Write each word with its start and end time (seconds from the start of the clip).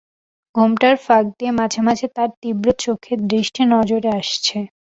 ঘোমটার 0.55 0.95
ফাঁক 1.05 1.25
দিয়ে 1.37 1.51
মাঝে-মাঝে 1.59 2.07
তার 2.15 2.29
তীব্র 2.41 2.67
চোখের 2.83 3.19
দৃষ্টি 3.31 3.61
নজরে 3.73 4.09
আসছে। 4.19 4.57